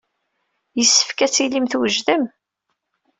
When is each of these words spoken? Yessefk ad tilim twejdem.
Yessefk 0.77 1.19
ad 1.25 1.31
tilim 1.33 1.65
twejdem. 1.71 2.23